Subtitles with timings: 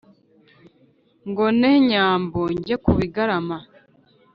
[1.29, 3.57] ngo nte nyambo njye ku bigarama,